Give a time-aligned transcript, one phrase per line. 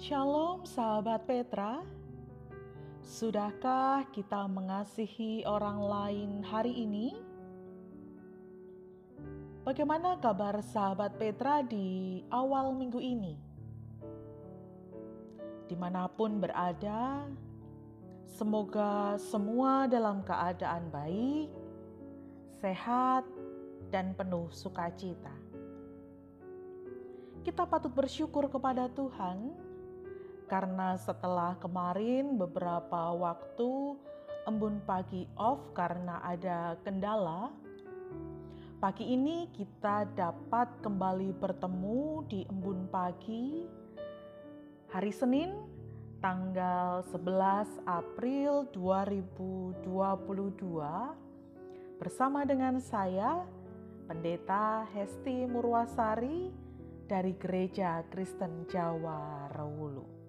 [0.00, 1.84] Shalom sahabat Petra.
[3.04, 7.12] Sudahkah kita mengasihi orang lain hari ini?
[9.60, 13.36] Bagaimana kabar sahabat Petra di awal minggu ini?
[15.68, 17.28] Di mana pun berada,
[18.24, 21.52] semoga semua dalam keadaan baik,
[22.56, 23.28] sehat,
[23.92, 25.36] dan penuh sukacita.
[27.44, 29.68] Kita patut bersyukur kepada Tuhan
[30.50, 33.94] karena setelah kemarin beberapa waktu
[34.50, 37.54] embun pagi off karena ada kendala,
[38.82, 43.62] pagi ini kita dapat kembali bertemu di embun pagi
[44.90, 45.54] hari Senin
[46.18, 49.86] tanggal 11 April 2022
[52.02, 53.46] bersama dengan saya
[54.10, 56.50] Pendeta Hesti Murwasari
[57.06, 60.19] dari Gereja Kristen Jawa Rawulu.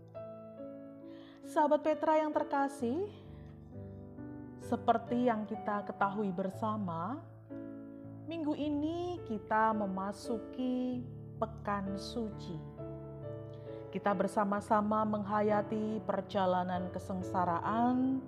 [1.52, 3.12] Sahabat Petra yang terkasih,
[4.63, 7.20] seperti yang kita ketahui bersama,
[8.24, 11.04] minggu ini kita memasuki
[11.35, 12.55] Pekan Suci.
[13.91, 18.24] Kita bersama-sama menghayati perjalanan kesengsaraan,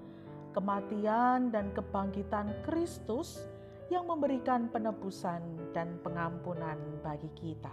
[0.52, 3.40] kematian, dan kebangkitan Kristus
[3.88, 7.72] yang memberikan penebusan dan pengampunan bagi kita.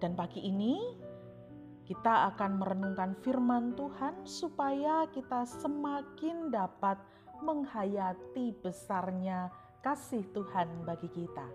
[0.00, 1.01] Dan pagi ini
[1.82, 6.98] kita akan merenungkan firman Tuhan supaya kita semakin dapat
[7.42, 9.50] menghayati besarnya
[9.82, 11.48] kasih Tuhan bagi kita.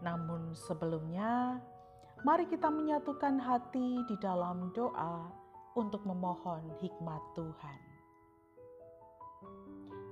[0.00, 1.60] Namun sebelumnya,
[2.24, 5.28] mari kita menyatukan hati di dalam doa
[5.76, 7.80] untuk memohon hikmat Tuhan.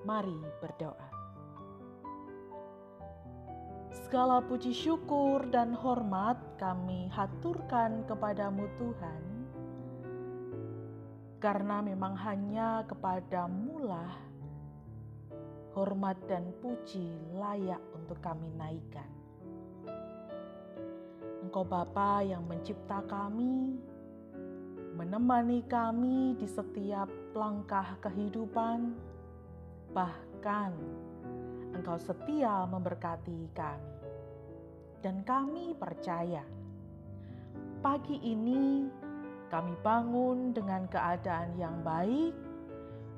[0.04, 1.13] Mari berdoa.
[3.94, 9.22] Segala puji syukur dan hormat kami haturkan kepadamu Tuhan,
[11.38, 14.10] karena memang hanya kepadamu lah
[15.78, 17.06] hormat dan puji
[17.38, 19.06] layak untuk kami naikkan.
[21.46, 23.78] Engkau Bapa yang mencipta kami,
[24.98, 28.90] menemani kami di setiap langkah kehidupan,
[29.94, 30.74] bahkan
[31.84, 33.92] Engkau setia memberkati kami.
[35.04, 36.40] Dan kami percaya,
[37.84, 38.88] pagi ini
[39.52, 42.32] kami bangun dengan keadaan yang baik,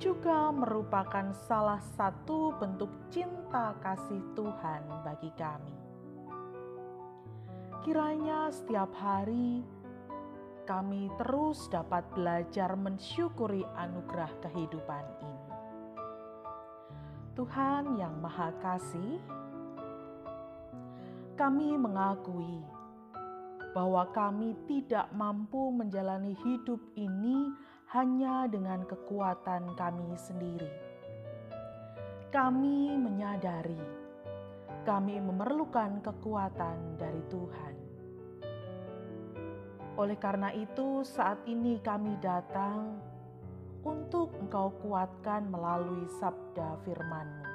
[0.02, 5.78] juga merupakan salah satu bentuk cinta kasih Tuhan bagi kami.
[7.86, 9.62] Kiranya setiap hari
[10.66, 15.35] kami terus dapat belajar mensyukuri anugerah kehidupan ini.
[17.36, 19.20] Tuhan yang Maha Kasih,
[21.36, 22.64] kami mengakui
[23.76, 27.52] bahwa kami tidak mampu menjalani hidup ini
[27.92, 30.72] hanya dengan kekuatan kami sendiri.
[32.32, 34.06] Kami menyadari
[34.86, 37.74] kami memerlukan kekuatan dari Tuhan.
[39.98, 43.02] Oleh karena itu, saat ini kami datang
[43.86, 47.46] untuk Engkau kuatkan melalui sabda firman-Mu.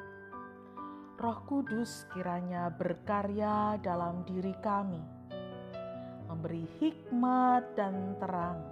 [1.19, 5.03] Roh Kudus kiranya berkarya dalam diri kami,
[6.31, 8.63] memberi hikmat dan terang,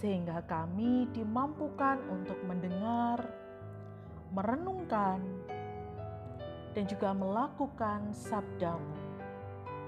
[0.00, 3.22] sehingga kami dimampukan untuk mendengar,
[4.32, 5.20] merenungkan,
[6.72, 8.96] dan juga melakukan sabdamu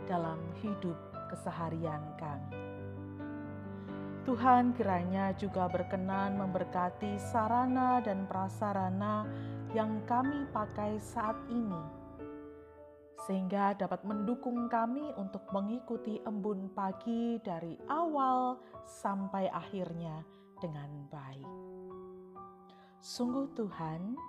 [0.06, 0.94] dalam hidup
[1.32, 2.69] keseharian kami.
[4.28, 9.25] Tuhan kiranya juga berkenan memberkati sarana dan prasarana
[9.72, 11.82] yang kami pakai saat ini,
[13.25, 20.20] sehingga dapat mendukung kami untuk mengikuti embun pagi dari awal sampai akhirnya
[20.60, 21.48] dengan baik.
[23.00, 24.20] Sungguh, Tuhan,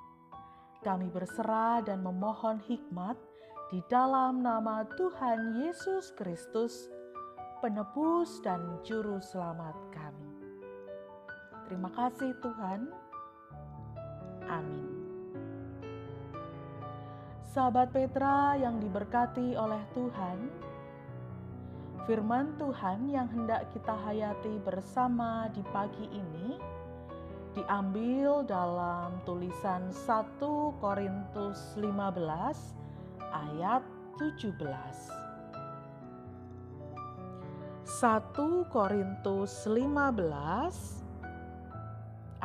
[0.79, 3.19] kami berserah dan memohon hikmat
[3.67, 6.87] di dalam nama Tuhan Yesus Kristus
[7.61, 10.33] penebus dan juru selamat kami.
[11.69, 12.89] Terima kasih Tuhan.
[14.49, 14.89] Amin.
[17.53, 20.49] Sahabat Petra yang diberkati oleh Tuhan,
[22.09, 26.57] firman Tuhan yang hendak kita hayati bersama di pagi ini
[27.53, 31.93] diambil dalam tulisan 1 Korintus 15
[33.29, 33.83] ayat
[34.17, 35.30] 17.
[37.81, 41.01] 1 Korintus 15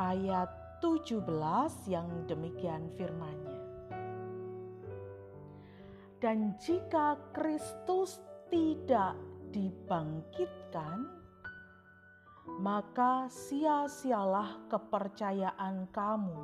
[0.01, 0.49] ayat
[0.81, 1.21] 17
[1.85, 3.61] yang demikian firmannya.
[6.17, 8.17] Dan jika Kristus
[8.49, 9.13] tidak
[9.53, 11.05] dibangkitkan,
[12.57, 16.41] maka sia-sialah kepercayaan kamu,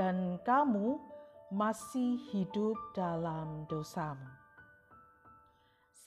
[0.00, 0.96] dan kamu
[1.52, 4.37] masih hidup dalam dosamu.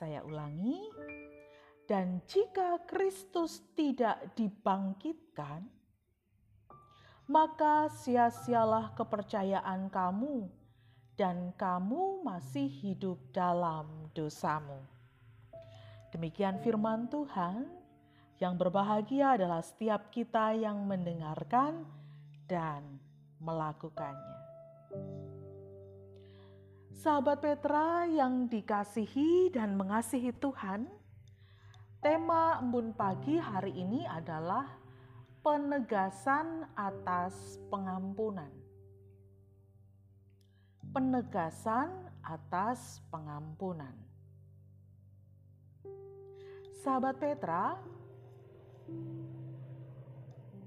[0.01, 0.81] Saya ulangi,
[1.86, 5.62] dan jika Kristus tidak dibangkitkan,
[7.30, 10.50] maka sia-sialah kepercayaan kamu,
[11.13, 14.81] dan kamu masih hidup dalam dosamu.
[16.09, 17.69] Demikian firman Tuhan,
[18.42, 21.86] yang berbahagia adalah setiap kita yang mendengarkan
[22.50, 22.98] dan
[23.38, 24.41] melakukannya.
[27.01, 30.86] Sahabat Petra yang dikasihi dan mengasihi Tuhan,
[31.98, 34.69] tema embun pagi hari ini adalah
[35.42, 38.53] penegasan atas pengampunan.
[40.94, 41.89] Penegasan
[42.21, 43.98] atas pengampunan.
[46.86, 47.81] Sahabat Petra,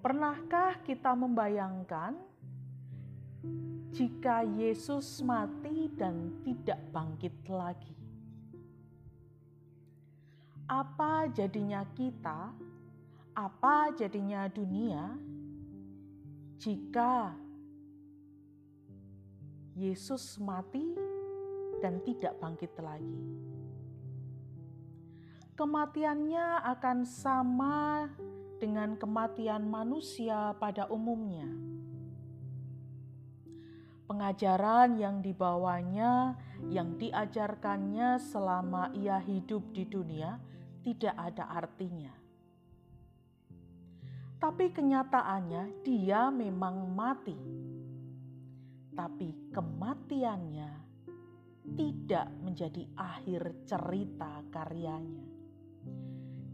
[0.03, 2.34] pernahkah kita membayangkan
[3.95, 7.95] jika Yesus mati dan tidak bangkit lagi?
[10.67, 12.51] Apa jadinya kita?
[13.39, 15.15] Apa jadinya dunia
[16.59, 17.39] jika
[19.79, 20.95] Yesus mati
[21.79, 23.23] dan tidak bangkit lagi?
[25.55, 28.11] Kematiannya akan sama
[28.59, 31.74] dengan kematian manusia pada umumnya
[34.15, 36.39] pengajaran yang dibawanya,
[36.71, 40.39] yang diajarkannya selama ia hidup di dunia,
[40.87, 42.15] tidak ada artinya.
[44.39, 47.35] Tapi kenyataannya, dia memang mati,
[48.95, 50.71] tapi kematiannya
[51.75, 55.27] tidak menjadi akhir cerita karyanya.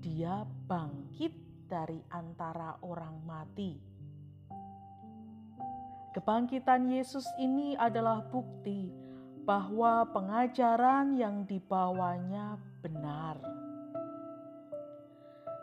[0.01, 4.00] Dia bangkit dari antara orang mati
[6.11, 8.91] Kebangkitan Yesus ini adalah bukti
[9.47, 13.39] bahwa pengajaran yang dibawanya benar.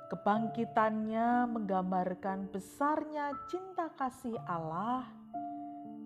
[0.07, 5.03] Kebangkitannya menggambarkan besarnya cinta kasih Allah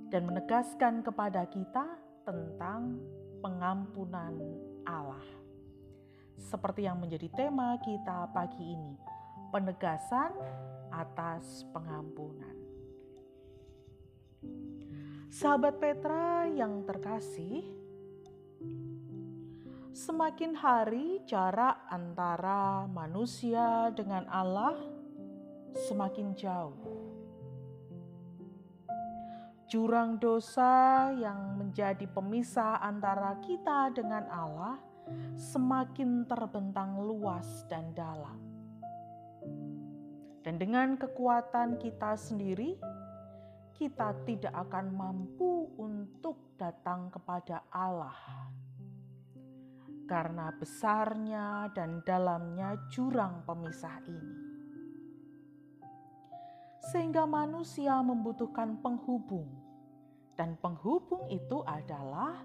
[0.09, 1.85] dan menegaskan kepada kita
[2.25, 2.97] tentang
[3.45, 4.33] pengampunan
[4.89, 5.21] Allah.
[6.41, 8.97] Seperti yang menjadi tema kita pagi ini,
[9.53, 10.33] penegasan
[10.89, 12.50] atas pengampunan.
[15.31, 17.63] Sahabat Petra yang terkasih,
[19.95, 24.75] semakin hari jarak antara manusia dengan Allah
[25.87, 26.75] semakin jauh.
[29.71, 34.83] Jurang dosa yang menjadi pemisah antara kita dengan Allah
[35.39, 38.35] semakin terbentang luas dan dalam.
[40.43, 42.75] Dan dengan kekuatan kita sendiri,
[43.81, 48.13] kita tidak akan mampu untuk datang kepada Allah.
[50.05, 54.37] Karena besarnya dan dalamnya jurang pemisah ini.
[56.93, 59.49] Sehingga manusia membutuhkan penghubung.
[60.37, 62.37] Dan penghubung itu adalah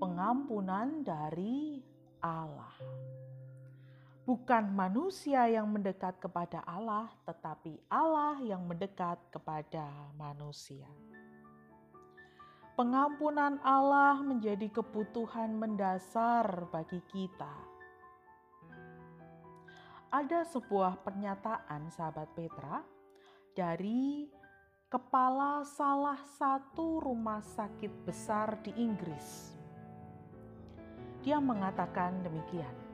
[0.00, 1.84] pengampunan dari
[2.24, 2.72] Allah
[4.28, 10.88] bukan manusia yang mendekat kepada Allah, tetapi Allah yang mendekat kepada manusia.
[12.76, 17.52] Pengampunan Allah menjadi kebutuhan mendasar bagi kita.
[20.10, 22.82] Ada sebuah pernyataan, sahabat Petra,
[23.52, 24.26] dari
[24.90, 29.54] kepala salah satu rumah sakit besar di Inggris.
[31.20, 32.89] Dia mengatakan demikian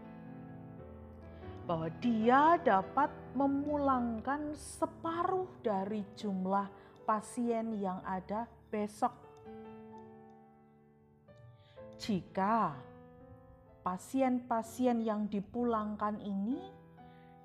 [1.67, 6.71] bahwa dia dapat memulangkan separuh dari jumlah
[7.03, 9.11] pasien yang ada besok.
[11.99, 12.71] Jika
[13.83, 16.59] pasien-pasien yang dipulangkan ini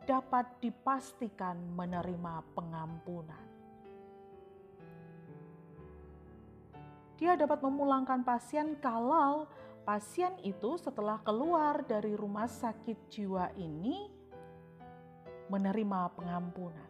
[0.06, 3.46] dapat dipastikan menerima pengampunan.
[7.22, 9.46] Dia dapat memulangkan pasien kalau
[9.82, 14.06] pasien itu setelah keluar dari rumah sakit jiwa ini
[15.50, 16.90] menerima pengampunan.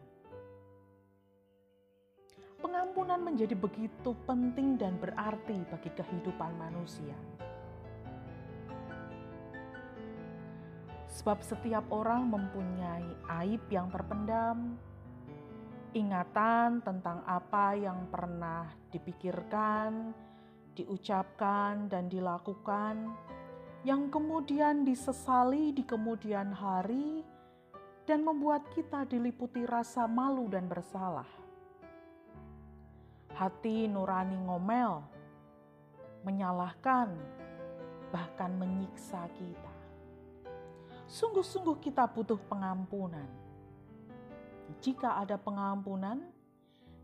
[2.61, 7.17] Pengampunan menjadi begitu penting dan berarti bagi kehidupan manusia.
[11.09, 13.07] Sebab setiap orang mempunyai
[13.41, 14.77] aib yang terpendam,
[15.91, 20.13] ingatan tentang apa yang pernah dipikirkan,
[20.81, 23.13] diucapkan dan dilakukan
[23.85, 27.21] yang kemudian disesali di kemudian hari
[28.09, 31.29] dan membuat kita diliputi rasa malu dan bersalah.
[33.37, 35.05] Hati nurani ngomel,
[36.25, 37.13] menyalahkan,
[38.09, 39.73] bahkan menyiksa kita.
[41.05, 43.29] Sungguh-sungguh kita butuh pengampunan.
[44.81, 46.21] Jika ada pengampunan,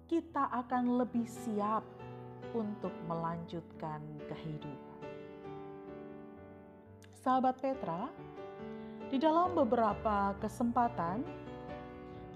[0.08, 1.97] kita akan lebih siap
[2.58, 5.06] untuk melanjutkan kehidupan.
[7.14, 8.10] Sahabat Petra,
[9.08, 11.22] di dalam beberapa kesempatan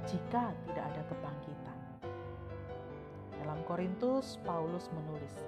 [0.02, 1.78] jika tidak ada kebangkitan.
[3.38, 5.46] Dalam Korintus, Paulus menulis,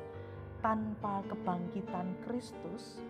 [0.63, 3.03] tanpa kebangkitan Kristus,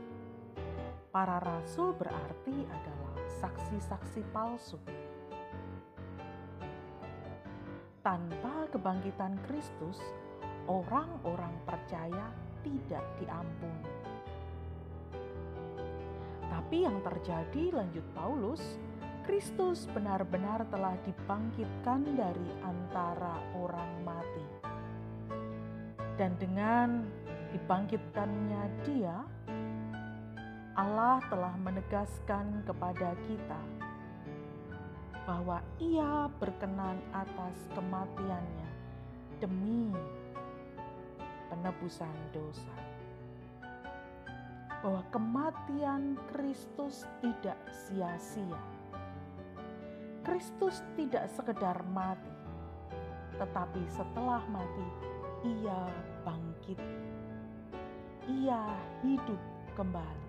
[1.13, 3.13] para rasul berarti adalah
[3.45, 4.81] saksi-saksi palsu
[8.01, 10.01] tanpa kebangkitan Kristus,
[10.65, 12.33] orang-orang percaya
[12.65, 14.10] tidak diampuni.
[16.71, 18.63] Tapi yang terjadi, lanjut Paulus,
[19.27, 24.47] Kristus benar-benar telah dibangkitkan dari antara orang mati.
[26.15, 27.03] Dan dengan
[27.51, 29.19] dibangkitkannya Dia,
[30.79, 33.63] Allah telah menegaskan kepada kita
[35.27, 38.71] bahwa ia berkenan atas kematiannya
[39.43, 39.91] demi
[41.51, 42.90] penebusan dosa.
[44.81, 48.61] Bahwa kematian Kristus tidak sia-sia.
[50.25, 52.33] Kristus tidak sekedar mati,
[53.41, 54.89] tetapi setelah mati
[55.45, 55.89] ia
[56.25, 56.81] bangkit.
[58.29, 58.63] Ia
[59.01, 59.41] hidup
[59.77, 60.29] kembali.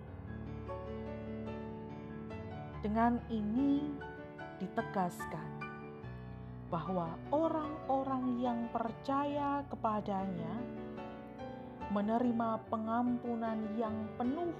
[2.82, 3.94] Dengan ini
[4.58, 5.62] ditegaskan
[6.72, 10.56] bahwa orang-orang yang percaya kepadanya
[11.92, 14.56] menerima pengampunan yang penuh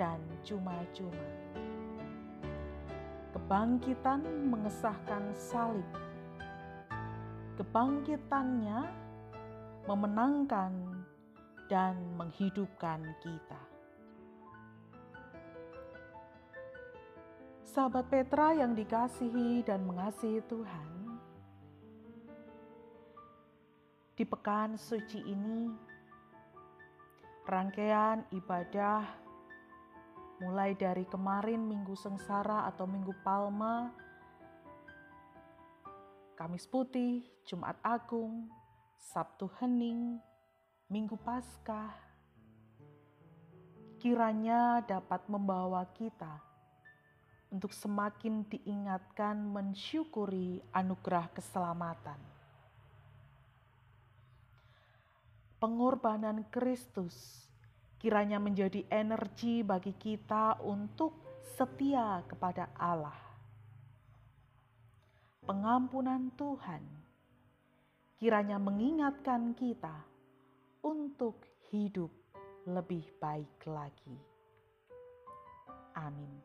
[0.00, 1.28] dan cuma-cuma.
[3.36, 5.84] Kebangkitan mengesahkan salib.
[7.60, 8.88] Kebangkitannya
[9.84, 10.72] memenangkan
[11.68, 13.60] dan menghidupkan kita.
[17.72, 21.01] Sahabat Petra yang dikasihi dan mengasihi Tuhan,
[24.22, 25.66] di pekan suci ini,
[27.42, 29.02] rangkaian ibadah
[30.38, 33.90] mulai dari kemarin Minggu Sengsara atau Minggu Palma,
[36.38, 38.46] Kamis Putih, Jumat Agung,
[38.94, 40.22] Sabtu Hening,
[40.86, 41.90] Minggu Paskah,
[43.98, 46.38] kiranya dapat membawa kita
[47.50, 52.31] untuk semakin diingatkan mensyukuri anugerah keselamatan.
[55.62, 57.46] Pengorbanan Kristus
[58.02, 63.14] kiranya menjadi energi bagi kita untuk setia kepada Allah.
[65.46, 66.82] Pengampunan Tuhan
[68.18, 70.02] kiranya mengingatkan kita
[70.82, 72.10] untuk hidup
[72.66, 74.18] lebih baik lagi.
[75.94, 76.42] Amin.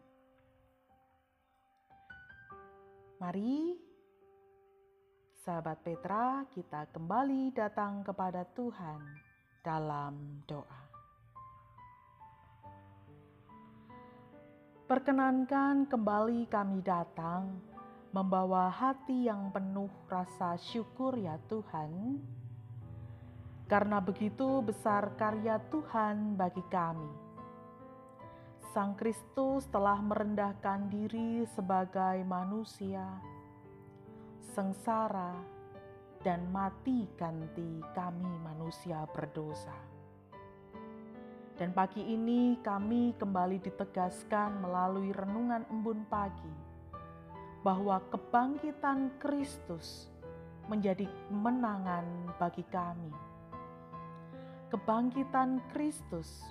[3.17, 3.81] Mari,
[5.47, 8.99] sahabat Petra, kita kembali datang kepada Tuhan
[9.63, 10.81] dalam doa.
[14.91, 17.63] Perkenankan kembali kami datang
[18.11, 22.19] membawa hati yang penuh rasa syukur ya Tuhan.
[23.71, 27.07] Karena begitu besar karya Tuhan bagi kami.
[28.75, 33.15] Sang Kristus telah merendahkan diri sebagai manusia,
[34.57, 35.37] sengsara,
[36.25, 39.77] dan mati ganti kami manusia berdosa.
[41.53, 46.57] Dan pagi ini kami kembali ditegaskan melalui renungan embun pagi
[47.61, 50.09] bahwa kebangkitan Kristus
[50.65, 53.13] menjadi kemenangan bagi kami.
[54.73, 56.41] Kebangkitan Kristus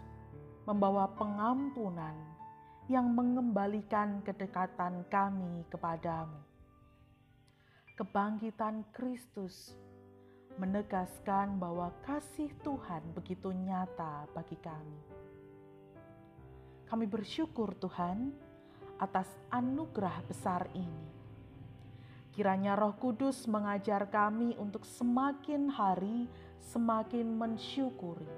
[0.63, 2.15] membawa pengampunan
[2.87, 6.46] yang mengembalikan kedekatan kami kepadamu.
[7.97, 9.73] Kebangkitan Kristus
[10.61, 15.01] menegaskan bahwa kasih Tuhan begitu nyata bagi kami.
[16.85, 18.37] Kami bersyukur, Tuhan,
[19.01, 21.09] atas anugerah besar ini.
[22.37, 26.29] Kiranya Roh Kudus mengajar kami untuk semakin hari
[26.69, 28.29] semakin mensyukuri,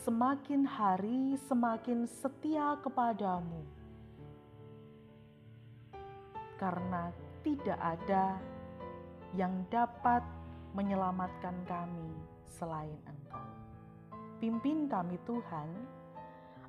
[0.00, 3.68] semakin hari semakin setia kepadamu,
[6.56, 7.12] karena
[7.46, 8.42] tidak ada
[9.38, 10.26] yang dapat
[10.74, 12.10] menyelamatkan kami
[12.50, 13.46] selain Engkau.
[14.42, 15.70] Pimpin kami, Tuhan,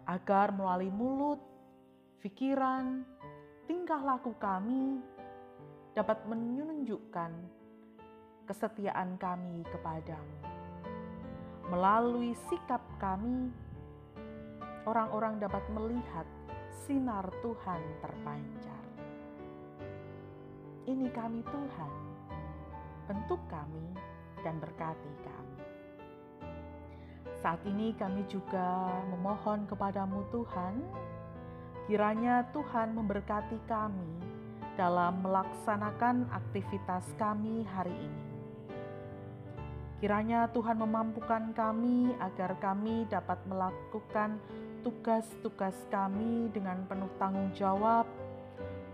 [0.05, 1.41] agar melalui mulut
[2.21, 3.01] pikiran,
[3.65, 5.01] tingkah laku kami
[5.97, 7.33] dapat menunjukkan
[8.45, 10.37] kesetiaan kami kepadamu.
[11.73, 13.49] Melalui sikap kami,
[14.85, 16.29] orang-orang dapat melihat
[16.85, 18.66] sinar Tuhan terpancar.
[20.87, 21.91] Ini kami Tuhan,
[23.11, 23.91] bentuk kami
[24.39, 25.59] dan berkati kami.
[27.43, 30.79] Saat ini kami juga memohon kepadamu Tuhan,
[31.87, 34.19] Kiranya Tuhan memberkati kami
[34.75, 38.27] dalam melaksanakan aktivitas kami hari ini.
[40.03, 44.35] Kiranya Tuhan memampukan kami agar kami dapat melakukan
[44.83, 48.03] tugas-tugas kami dengan penuh tanggung jawab,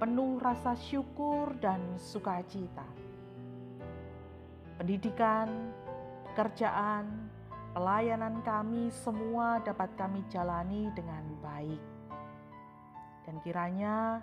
[0.04, 2.84] penuh rasa syukur dan sukacita.
[4.76, 5.72] Pendidikan,
[6.28, 7.32] pekerjaan,
[7.72, 11.94] pelayanan kami semua dapat kami jalani dengan baik
[13.24, 14.20] dan kiranya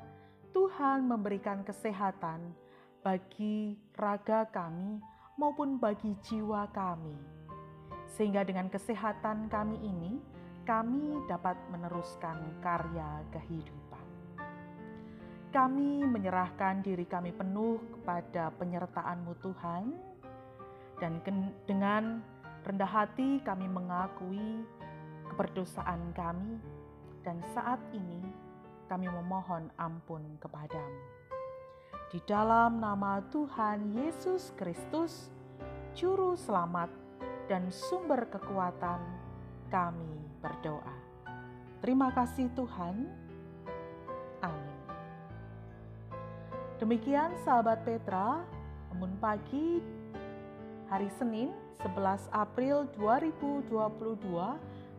[0.53, 2.53] Tuhan memberikan kesehatan
[3.01, 5.01] bagi raga kami
[5.41, 7.17] maupun bagi jiwa kami.
[8.13, 10.21] Sehingga dengan kesehatan kami ini,
[10.69, 13.90] kami dapat meneruskan karya kehidupan.
[15.51, 19.91] Kami menyerahkan diri kami penuh kepada penyertaan-Mu Tuhan,
[21.03, 21.19] dan
[21.67, 22.23] dengan
[22.63, 24.63] rendah hati kami mengakui
[25.27, 26.55] keberdosaan kami,
[27.27, 28.23] dan saat ini
[28.87, 31.03] kami memohon ampun kepadamu.
[32.15, 35.35] Di dalam nama Tuhan Yesus Kristus,
[35.99, 36.95] Juru Selamat
[37.51, 39.03] dan sumber kekuatan,
[39.67, 40.95] kami berdoa.
[41.83, 43.30] Terima kasih Tuhan.
[46.81, 48.41] Demikian sahabat Petra,
[48.89, 49.85] namun pagi
[50.89, 51.53] hari Senin
[51.85, 53.69] 11 April 2022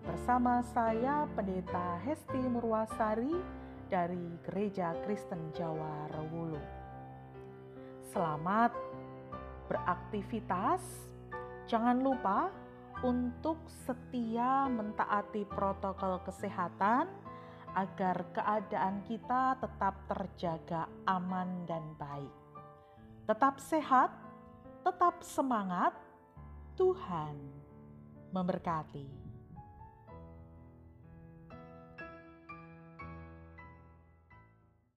[0.06, 3.34] bersama saya Pendeta Hesti Murwasari
[3.90, 6.62] dari Gereja Kristen Jawa Rewulu.
[8.14, 8.78] Selamat
[9.66, 10.86] beraktivitas.
[11.66, 12.54] Jangan lupa
[13.02, 13.58] untuk
[13.90, 17.10] setia mentaati protokol kesehatan
[17.76, 22.34] agar keadaan kita tetap terjaga aman dan baik.
[23.30, 24.12] Tetap sehat,
[24.84, 25.94] tetap semangat.
[26.80, 27.36] Tuhan
[28.34, 29.21] memberkati.